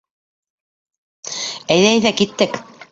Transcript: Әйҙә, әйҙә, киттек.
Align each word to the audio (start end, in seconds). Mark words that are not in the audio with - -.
Әйҙә, 1.77 1.93
әйҙә, 1.95 2.19
киттек. 2.25 2.63